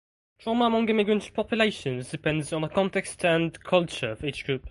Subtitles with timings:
[0.39, 4.59] Trauma among immigrant populations depends on the context and culture of each group.